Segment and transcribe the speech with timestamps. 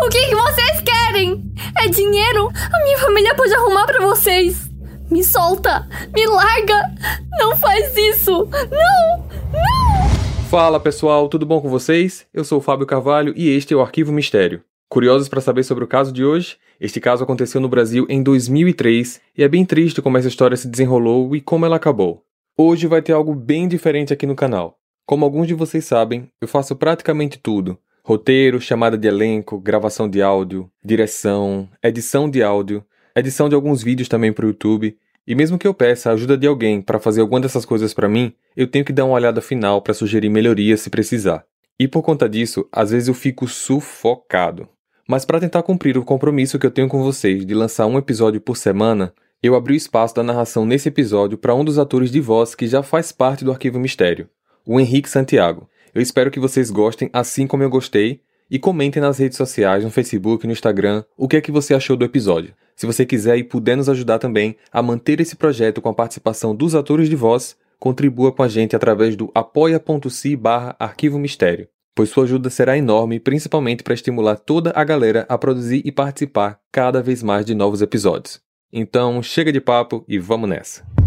[0.00, 1.52] O que, que vocês querem?
[1.78, 2.48] É dinheiro?
[2.48, 4.70] A minha família pode arrumar para vocês.
[5.10, 5.86] Me solta!
[6.14, 6.94] Me larga!
[7.38, 8.48] Não faz isso!
[8.50, 9.28] Não!
[9.52, 10.48] Não!
[10.48, 12.26] Fala pessoal, tudo bom com vocês?
[12.32, 14.62] Eu sou o Fábio Carvalho e este é o Arquivo Mistério.
[14.88, 16.56] Curiosos para saber sobre o caso de hoje?
[16.80, 20.68] Este caso aconteceu no Brasil em 2003 e é bem triste como essa história se
[20.68, 22.22] desenrolou e como ela acabou.
[22.56, 24.78] Hoje vai ter algo bem diferente aqui no canal.
[25.06, 30.20] Como alguns de vocês sabem, eu faço praticamente tudo: roteiro, chamada de elenco, gravação de
[30.20, 32.84] áudio, direção, edição de áudio,
[33.14, 34.96] edição de alguns vídeos também para o YouTube.
[35.26, 38.08] E mesmo que eu peça a ajuda de alguém para fazer alguma dessas coisas para
[38.08, 41.44] mim, eu tenho que dar uma olhada final para sugerir melhorias se precisar.
[41.78, 44.68] E por conta disso, às vezes eu fico sufocado.
[45.08, 48.40] Mas para tentar cumprir o compromisso que eu tenho com vocês de lançar um episódio
[48.40, 49.12] por semana,
[49.42, 52.66] eu abri o espaço da narração nesse episódio para um dos atores de voz que
[52.66, 54.28] já faz parte do Arquivo Mistério,
[54.64, 55.68] o Henrique Santiago.
[55.94, 59.90] Eu espero que vocês gostem assim como eu gostei e comentem nas redes sociais, no
[59.90, 62.54] Facebook, no Instagram, o que é que você achou do episódio.
[62.74, 66.54] Se você quiser e puder nos ajudar também a manter esse projeto com a participação
[66.54, 72.08] dos atores de voz, contribua com a gente através do apoia.se barra Arquivo Mistério, pois
[72.08, 77.02] sua ajuda será enorme, principalmente para estimular toda a galera a produzir e participar cada
[77.02, 78.40] vez mais de novos episódios.
[78.72, 81.01] Então, chega de papo e vamos nessa!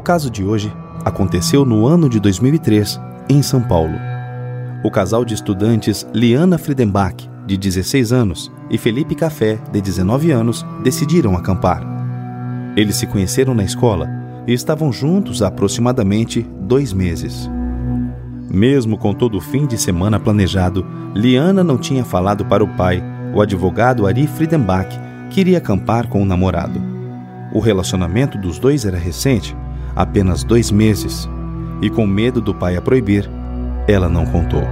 [0.00, 0.72] O caso de hoje
[1.04, 2.98] aconteceu no ano de 2003,
[3.28, 3.92] em São Paulo.
[4.82, 10.64] O casal de estudantes Liana Friedenbach, de 16 anos, e Felipe Café, de 19 anos,
[10.82, 11.82] decidiram acampar.
[12.74, 14.08] Eles se conheceram na escola
[14.46, 17.50] e estavam juntos há aproximadamente dois meses.
[18.50, 20.82] Mesmo com todo o fim de semana planejado,
[21.14, 26.22] Liana não tinha falado para o pai, o advogado Ari Friedenbach, que iria acampar com
[26.22, 26.80] o namorado.
[27.52, 29.54] O relacionamento dos dois era recente
[30.00, 31.28] apenas dois meses,
[31.82, 33.30] e com medo do pai a proibir,
[33.86, 34.62] ela não contou.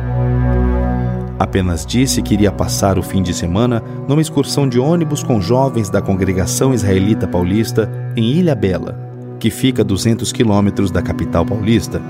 [1.38, 5.90] Apenas disse que iria passar o fim de semana numa excursão de ônibus com jovens
[5.90, 8.98] da congregação israelita paulista em Ilha Bela,
[9.38, 12.02] que fica a 200 quilômetros da capital paulista.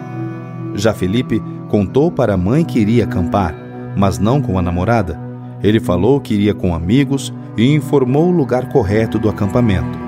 [0.74, 3.54] Já Felipe contou para a mãe que iria acampar,
[3.96, 5.18] mas não com a namorada.
[5.62, 9.98] Ele falou que iria com amigos e informou o lugar correto do acampamento,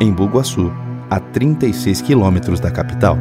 [0.00, 0.72] em Bugaçu,
[1.12, 3.18] a 36 quilômetros da capital.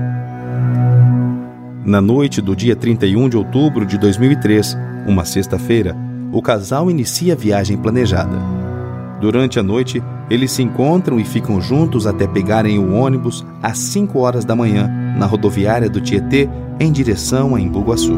[1.84, 5.94] Na noite do dia 31 de outubro de 2003, uma sexta-feira,
[6.32, 8.38] o casal inicia a viagem planejada.
[9.20, 14.18] Durante a noite, eles se encontram e ficam juntos até pegarem o ônibus às 5
[14.20, 14.88] horas da manhã,
[15.18, 16.50] na rodoviária do Tietê,
[16.80, 18.18] em direção a Embu-Guaçu.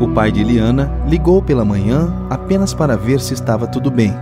[0.00, 4.14] O pai de Liana ligou pela manhã apenas para ver se estava tudo bem.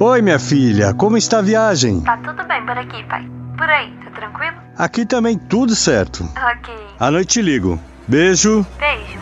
[0.00, 2.00] Oi, minha filha, como está a viagem?
[2.00, 3.35] Tá tudo bem por aqui, pai.
[3.56, 4.56] Por aí, tá tranquilo?
[4.76, 6.24] Aqui também tudo certo.
[6.24, 6.74] Ok.
[7.00, 7.78] À noite te ligo.
[8.06, 8.66] Beijo.
[8.78, 9.18] Beijo.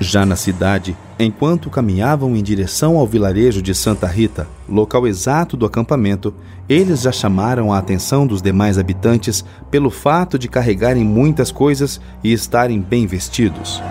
[0.00, 5.66] Já na cidade, enquanto caminhavam em direção ao vilarejo de Santa Rita, local exato do
[5.66, 6.34] acampamento,
[6.68, 12.32] eles já chamaram a atenção dos demais habitantes pelo fato de carregarem muitas coisas e
[12.32, 13.82] estarem bem vestidos.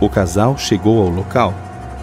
[0.00, 1.54] O casal chegou ao local,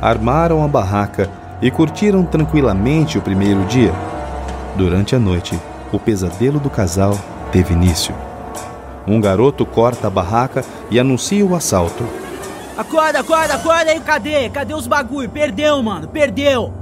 [0.01, 1.29] armaram a barraca
[1.61, 3.93] e curtiram tranquilamente o primeiro dia.
[4.75, 5.59] Durante a noite,
[5.93, 7.17] o pesadelo do casal
[7.51, 8.13] teve início.
[9.07, 12.03] Um garoto corta a barraca e anuncia o assalto.
[12.75, 14.49] Acorda, acorda, acorda aí, cadê?
[14.49, 15.29] Cadê os bagulho?
[15.29, 16.73] Perdeu, mano, perdeu!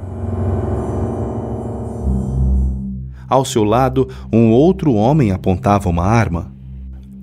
[3.28, 6.52] Ao seu lado, um outro homem apontava uma arma.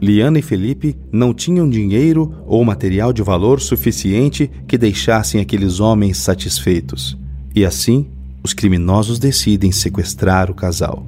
[0.00, 6.18] Liana e Felipe não tinham dinheiro ou material de valor suficiente que deixassem aqueles homens
[6.18, 7.16] satisfeitos.
[7.54, 8.06] E assim,
[8.42, 11.04] os criminosos decidem sequestrar o casal.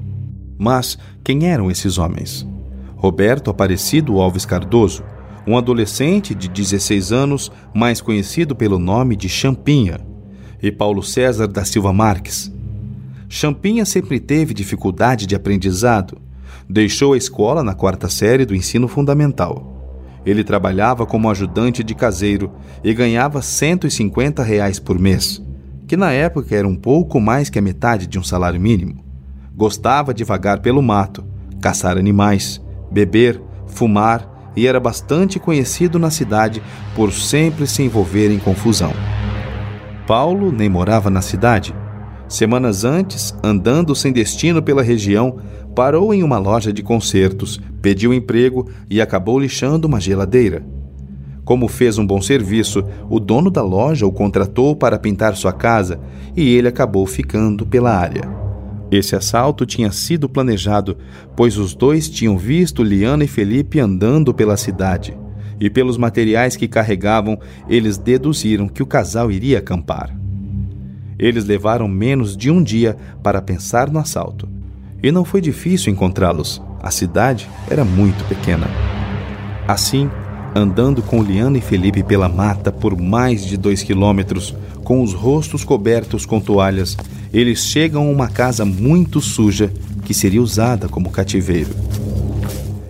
[0.60, 2.46] Mas quem eram esses homens?
[2.94, 5.02] Roberto Aparecido Alves Cardoso,
[5.46, 9.98] um adolescente de 16 anos, mais conhecido pelo nome de Champinha,
[10.62, 12.52] e Paulo César da Silva Marques.
[13.26, 16.18] Champinha sempre teve dificuldade de aprendizado.
[16.68, 20.12] Deixou a escola na quarta série do ensino fundamental.
[20.26, 22.52] Ele trabalhava como ajudante de caseiro
[22.84, 25.42] e ganhava 150 reais por mês,
[25.86, 29.09] que na época era um pouco mais que a metade de um salário mínimo.
[29.54, 31.24] Gostava de vagar pelo mato,
[31.60, 32.60] caçar animais,
[32.90, 36.62] beber, fumar e era bastante conhecido na cidade
[36.94, 38.92] por sempre se envolver em confusão.
[40.06, 41.74] Paulo nem morava na cidade.
[42.28, 45.38] Semanas antes, andando sem destino pela região,
[45.74, 50.64] parou em uma loja de concertos, pediu emprego e acabou lixando uma geladeira.
[51.44, 56.00] Como fez um bom serviço, o dono da loja o contratou para pintar sua casa
[56.36, 58.49] e ele acabou ficando pela área.
[58.90, 60.98] Esse assalto tinha sido planejado,
[61.36, 65.16] pois os dois tinham visto Liana e Felipe andando pela cidade,
[65.60, 67.38] e pelos materiais que carregavam,
[67.68, 70.16] eles deduziram que o casal iria acampar.
[71.18, 74.48] Eles levaram menos de um dia para pensar no assalto,
[75.02, 76.60] e não foi difícil encontrá-los.
[76.82, 78.66] A cidade era muito pequena.
[79.68, 80.10] Assim,
[80.54, 84.54] andando com Liana e Felipe pela mata por mais de dois quilômetros,
[84.84, 86.96] com os rostos cobertos com toalhas,
[87.32, 89.72] eles chegam a uma casa muito suja
[90.04, 91.70] que seria usada como cativeiro.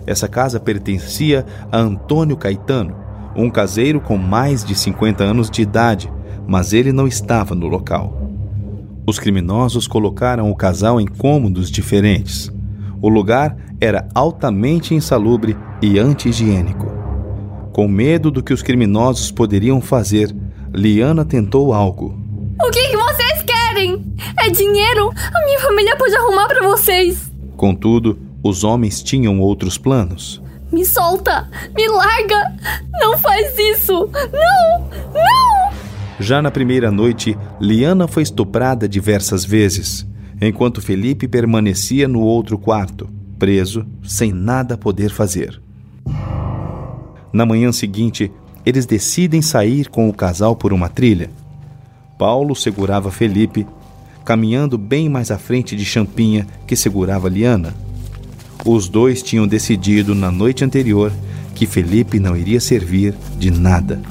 [0.07, 2.95] Essa casa pertencia a Antônio Caetano,
[3.35, 6.11] um caseiro com mais de 50 anos de idade,
[6.47, 8.29] mas ele não estava no local.
[9.05, 12.51] Os criminosos colocaram o casal em cômodos diferentes.
[13.01, 17.00] O lugar era altamente insalubre e anti-higiênico.
[17.71, 20.35] Com medo do que os criminosos poderiam fazer,
[20.73, 22.19] Liana tentou algo.
[22.61, 24.03] O que, que vocês querem?
[24.39, 25.09] É dinheiro?
[25.33, 27.31] A minha família pode arrumar para vocês.
[27.55, 30.41] Contudo, os homens tinham outros planos.
[30.71, 31.49] Me solta!
[31.75, 32.53] Me larga!
[32.99, 34.09] Não faz isso!
[34.13, 34.89] Não!
[35.13, 35.71] Não!
[36.19, 40.05] Já na primeira noite, Liana foi estuprada diversas vezes,
[40.41, 43.09] enquanto Felipe permanecia no outro quarto,
[43.39, 45.61] preso, sem nada poder fazer.
[47.33, 48.31] Na manhã seguinte,
[48.65, 51.29] eles decidem sair com o casal por uma trilha.
[52.17, 53.65] Paulo segurava Felipe,
[54.23, 57.73] caminhando bem mais à frente de Champinha, que segurava Liana.
[58.65, 61.11] Os dois tinham decidido na noite anterior
[61.55, 64.01] que Felipe não iria servir de nada.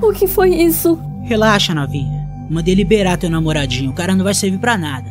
[0.00, 0.98] O que foi isso?
[1.24, 2.26] Relaxa, novinha.
[2.48, 5.10] Mandei liberar teu namoradinho, o cara não vai servir para nada.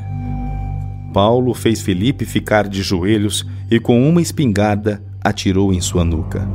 [1.14, 6.48] Paulo fez Felipe ficar de joelhos e com uma espingarda atirou em sua nuca.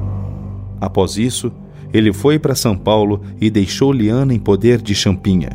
[0.84, 1.50] Após isso,
[1.94, 5.48] ele foi para São Paulo e deixou Liana em poder de Champinha.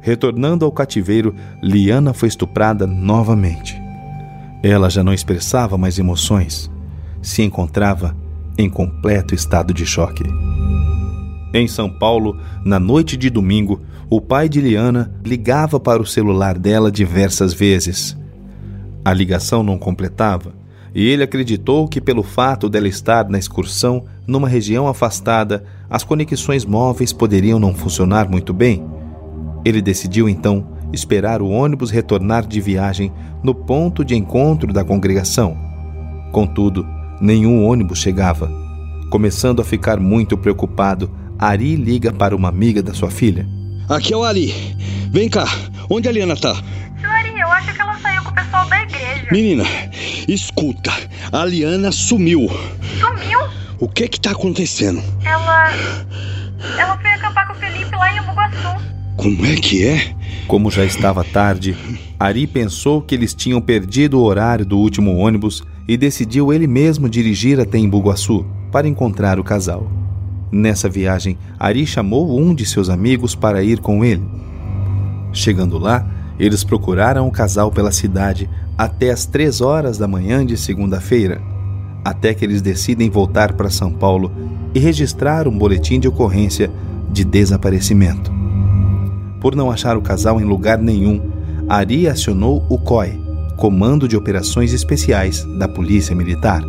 [0.00, 3.78] Retornando ao cativeiro, Liana foi estuprada novamente.
[4.62, 6.70] Ela já não expressava mais emoções,
[7.20, 8.16] se encontrava
[8.56, 10.24] em completo estado de choque.
[11.52, 16.58] Em São Paulo, na noite de domingo, o pai de Liana ligava para o celular
[16.58, 18.16] dela diversas vezes.
[19.04, 20.59] A ligação não completava
[20.94, 26.64] e ele acreditou que, pelo fato dela estar na excursão numa região afastada, as conexões
[26.64, 28.84] móveis poderiam não funcionar muito bem.
[29.64, 35.56] Ele decidiu então esperar o ônibus retornar de viagem no ponto de encontro da congregação.
[36.32, 36.86] Contudo,
[37.20, 38.50] nenhum ônibus chegava.
[39.10, 43.46] Começando a ficar muito preocupado, Ari liga para uma amiga da sua filha.
[43.88, 44.54] Aqui é o Ari.
[45.10, 45.46] Vem cá,
[45.88, 46.54] onde a Liana tá?
[47.00, 49.26] Senhorinha, eu acho que ela saiu com o pessoal da igreja.
[49.32, 49.64] Menina,
[50.32, 50.92] escuta,
[51.32, 52.48] a Liana sumiu.
[52.98, 53.40] Sumiu?
[53.78, 55.02] O que que tá acontecendo?
[55.24, 55.70] Ela.
[56.78, 58.84] Ela foi acampar com o Felipe lá em Bugaçu.
[59.16, 60.14] Como é que é?
[60.46, 61.76] Como já estava tarde,
[62.18, 67.08] Ari pensou que eles tinham perdido o horário do último ônibus e decidiu ele mesmo
[67.08, 69.90] dirigir até Embu-Guaçu para encontrar o casal.
[70.52, 74.22] Nessa viagem, Ari chamou um de seus amigos para ir com ele.
[75.32, 76.06] Chegando lá,
[76.40, 81.38] eles procuraram o casal pela cidade até as três horas da manhã de segunda-feira,
[82.02, 84.32] até que eles decidem voltar para São Paulo
[84.74, 86.70] e registrar um boletim de ocorrência
[87.12, 88.32] de desaparecimento.
[89.38, 91.20] Por não achar o casal em lugar nenhum,
[91.68, 93.20] Ari acionou o COI,
[93.58, 96.62] Comando de Operações Especiais da Polícia Militar.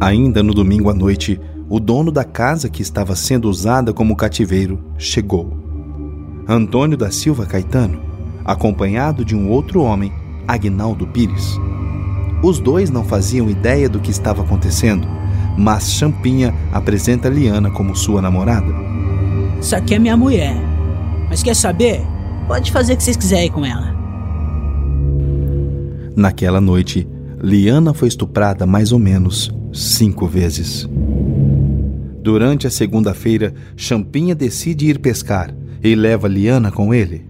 [0.00, 4.78] Ainda no domingo à noite, o dono da casa que estava sendo usada como cativeiro
[4.96, 5.58] chegou.
[6.46, 8.09] Antônio da Silva Caetano,
[8.44, 10.12] acompanhado de um outro homem,
[10.46, 11.58] Agnaldo Pires.
[12.42, 15.06] Os dois não faziam ideia do que estava acontecendo,
[15.56, 18.72] mas Champinha apresenta Liana como sua namorada.
[19.60, 20.56] Isso aqui é minha mulher.
[21.28, 22.02] Mas quer saber?
[22.48, 23.94] Pode fazer o que vocês quiserem com ela.
[26.16, 27.06] Naquela noite,
[27.42, 30.88] Liana foi estuprada mais ou menos cinco vezes.
[32.22, 37.29] Durante a segunda-feira, Champinha decide ir pescar e leva Liana com ele.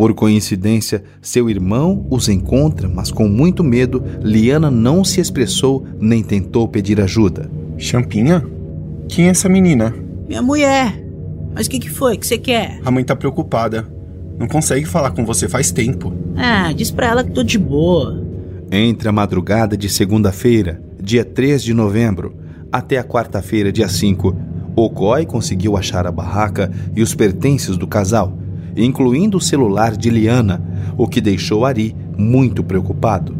[0.00, 6.22] Por coincidência, seu irmão os encontra, mas com muito medo, Liana não se expressou nem
[6.22, 7.50] tentou pedir ajuda.
[7.76, 8.42] Champinha?
[9.10, 9.94] Quem é essa menina?
[10.26, 10.98] Minha mulher.
[11.54, 12.14] Mas o que, que foi?
[12.14, 12.80] O que você quer?
[12.82, 13.86] A mãe tá preocupada.
[14.38, 16.14] Não consegue falar com você faz tempo.
[16.34, 18.24] Ah, diz pra ela que tô de boa.
[18.72, 22.34] Entre a madrugada de segunda-feira, dia 3 de novembro,
[22.72, 24.34] até a quarta-feira, dia 5,
[24.74, 28.39] o COI conseguiu achar a barraca e os pertences do casal,
[28.76, 30.62] incluindo o celular de Liana,
[30.96, 33.34] o que deixou Ari muito preocupado.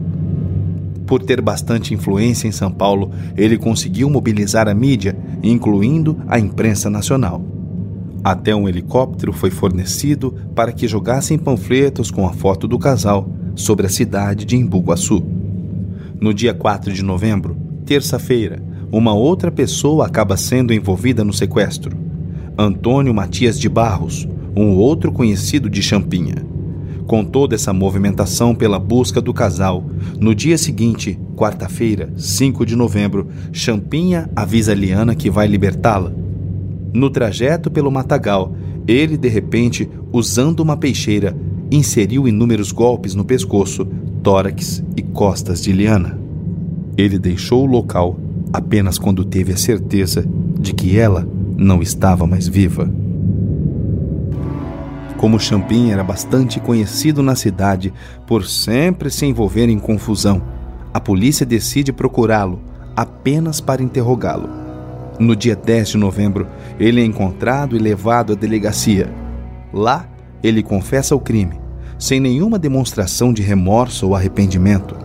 [1.07, 6.89] Por ter bastante influência em São Paulo, ele conseguiu mobilizar a mídia, incluindo a imprensa
[6.89, 7.43] nacional.
[8.23, 13.87] Até um helicóptero foi fornecido para que jogassem panfletos com a foto do casal sobre
[13.87, 15.23] a cidade de Embu-Guaçu.
[16.21, 21.97] No dia 4 de novembro, terça-feira, uma outra pessoa acaba sendo envolvida no sequestro.
[22.59, 24.29] Antônio Matias de Barros,
[24.61, 26.35] um outro conhecido de Champinha.
[27.07, 29.85] Com toda essa movimentação pela busca do casal,
[30.21, 36.13] no dia seguinte, quarta-feira, 5 de novembro, Champinha avisa Liana que vai libertá-la.
[36.93, 38.55] No trajeto pelo matagal,
[38.87, 41.35] ele de repente, usando uma peixeira,
[41.71, 43.87] inseriu inúmeros golpes no pescoço,
[44.23, 46.19] tórax e costas de Liana.
[46.97, 48.19] Ele deixou o local
[48.53, 50.25] apenas quando teve a certeza
[50.61, 51.27] de que ela
[51.57, 52.93] não estava mais viva.
[55.21, 57.93] Como Champin era bastante conhecido na cidade
[58.27, 60.41] por sempre se envolver em confusão,
[60.95, 62.59] a polícia decide procurá-lo
[62.97, 64.49] apenas para interrogá-lo.
[65.19, 66.49] No dia 10 de novembro,
[66.79, 69.13] ele é encontrado e levado à delegacia.
[69.75, 70.09] Lá,
[70.43, 71.61] ele confessa o crime,
[71.99, 74.97] sem nenhuma demonstração de remorso ou arrependimento.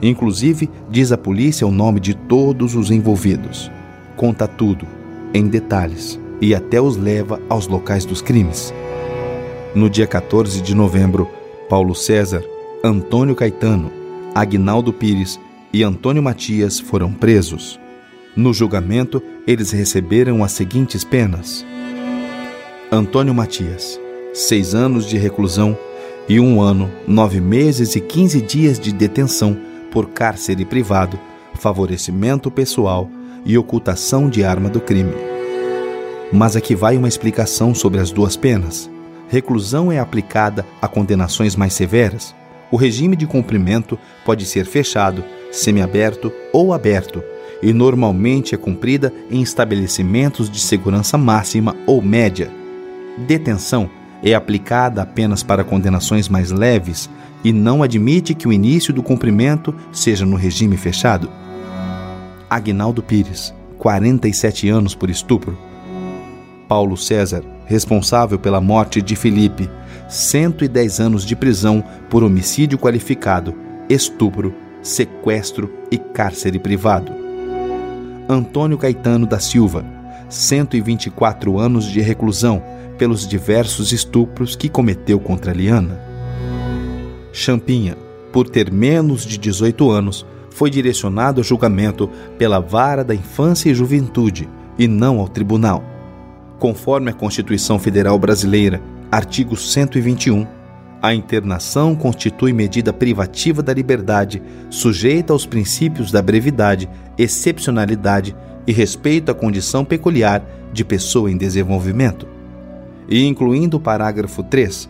[0.00, 3.72] Inclusive, diz à polícia o nome de todos os envolvidos.
[4.14, 4.86] Conta tudo,
[5.34, 8.72] em detalhes, e até os leva aos locais dos crimes.
[9.74, 11.28] No dia 14 de novembro,
[11.68, 12.44] Paulo César,
[12.84, 13.90] Antônio Caetano,
[14.32, 15.40] Agnaldo Pires
[15.72, 17.80] e Antônio Matias foram presos.
[18.36, 21.66] No julgamento, eles receberam as seguintes penas:
[22.92, 23.98] Antônio Matias,
[24.32, 25.76] seis anos de reclusão
[26.28, 29.58] e um ano, nove meses e quinze dias de detenção
[29.90, 31.18] por cárcere privado,
[31.54, 33.10] favorecimento pessoal
[33.44, 35.14] e ocultação de arma do crime.
[36.32, 38.93] Mas aqui vai uma explicação sobre as duas penas.
[39.34, 42.32] Reclusão é aplicada a condenações mais severas.
[42.70, 47.20] O regime de cumprimento pode ser fechado, semiaberto ou aberto,
[47.60, 52.48] e normalmente é cumprida em estabelecimentos de segurança máxima ou média.
[53.26, 53.90] Detenção
[54.22, 57.10] é aplicada apenas para condenações mais leves
[57.42, 61.28] e não admite que o início do cumprimento seja no regime fechado.
[62.48, 65.58] Agnaldo Pires, 47 anos por estupro.
[66.68, 69.68] Paulo César, responsável pela morte de Felipe,
[70.08, 73.54] 110 anos de prisão por homicídio qualificado,
[73.88, 77.12] estupro, sequestro e cárcere privado.
[78.28, 79.84] Antônio Caetano da Silva,
[80.28, 82.62] 124 anos de reclusão
[82.98, 86.00] pelos diversos estupros que cometeu contra Liana.
[87.32, 87.96] Champinha,
[88.32, 93.74] por ter menos de 18 anos, foi direcionado a julgamento pela Vara da Infância e
[93.74, 95.93] Juventude e não ao tribunal.
[96.58, 98.80] Conforme a Constituição Federal Brasileira,
[99.10, 100.46] artigo 121,
[101.02, 108.34] a internação constitui medida privativa da liberdade, sujeita aos princípios da brevidade, excepcionalidade
[108.66, 110.42] e respeito à condição peculiar
[110.72, 112.34] de pessoa em desenvolvimento
[113.08, 114.88] e incluindo o parágrafo 3,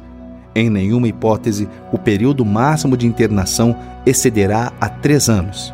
[0.55, 5.73] em nenhuma hipótese o período máximo de internação excederá a três anos.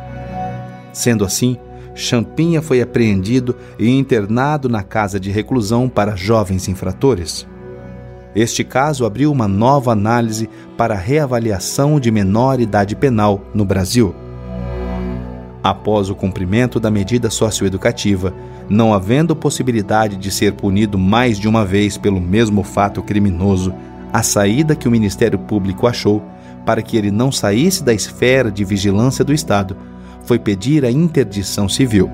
[0.91, 1.57] Sendo assim,
[1.93, 7.47] Champinha foi apreendido e internado na casa de reclusão para jovens infratores.
[8.33, 14.15] Este caso abriu uma nova análise para a reavaliação de menor idade penal no Brasil.
[15.61, 18.33] Após o cumprimento da medida socioeducativa,
[18.69, 23.73] não havendo possibilidade de ser punido mais de uma vez pelo mesmo fato criminoso,
[24.13, 26.23] a saída que o Ministério Público achou
[26.65, 29.75] para que ele não saísse da esfera de vigilância do Estado
[30.23, 32.09] foi pedir a interdição civil.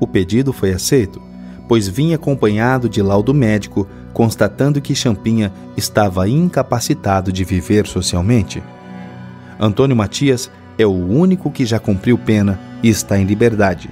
[0.00, 1.22] O pedido foi aceito,
[1.68, 8.62] pois vinha acompanhado de laudo médico constatando que Champinha estava incapacitado de viver socialmente.
[9.58, 13.88] Antônio Matias é o único que já cumpriu pena e está em liberdade.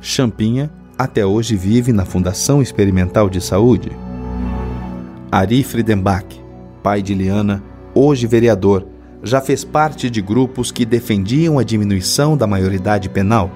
[0.00, 3.90] Champinha até hoje vive na Fundação Experimental de Saúde.
[5.30, 6.26] Ari Friedenbach,
[6.82, 7.62] pai de Liana,
[7.94, 8.86] hoje vereador,
[9.26, 13.50] já fez parte de grupos que defendiam a diminuição da maioridade penal.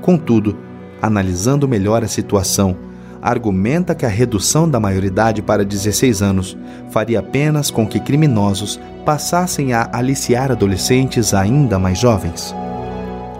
[0.00, 0.56] Contudo,
[1.00, 2.76] analisando melhor a situação,
[3.20, 6.56] argumenta que a redução da maioridade para 16 anos
[6.90, 12.54] faria apenas com que criminosos passassem a aliciar adolescentes ainda mais jovens.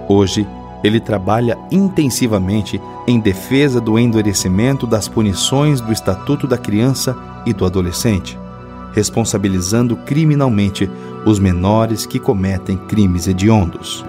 [0.08, 0.46] Hoje,
[0.84, 7.64] ele trabalha intensivamente em defesa do endurecimento das punições do Estatuto da Criança e do
[7.64, 8.38] Adolescente,
[8.92, 10.88] responsabilizando criminalmente
[11.24, 14.04] os menores que cometem crimes hediondos.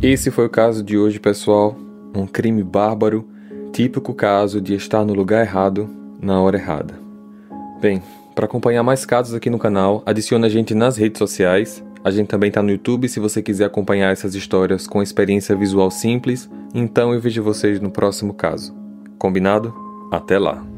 [0.00, 1.76] Esse foi o caso de hoje, pessoal.
[2.14, 3.26] Um crime bárbaro
[3.72, 5.88] Típico caso de estar no lugar errado,
[6.20, 6.94] na hora errada.
[7.80, 8.02] Bem,
[8.34, 11.84] para acompanhar mais casos aqui no canal, adicione a gente nas redes sociais.
[12.02, 15.90] A gente também está no YouTube se você quiser acompanhar essas histórias com experiência visual
[15.90, 16.50] simples.
[16.74, 18.74] Então eu vejo vocês no próximo caso.
[19.18, 19.72] Combinado?
[20.10, 20.77] Até lá!